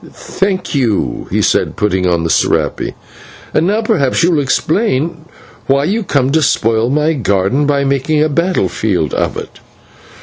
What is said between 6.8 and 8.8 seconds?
my garden by making a battle